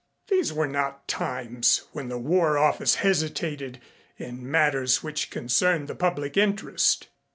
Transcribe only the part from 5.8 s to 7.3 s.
the public interest.